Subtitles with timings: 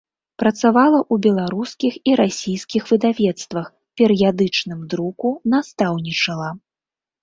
[0.43, 3.71] Працавала ў беларускіх і расійскіх выдавецтвах,
[4.03, 5.27] перыядычным друку,
[5.59, 6.49] настаўнічала.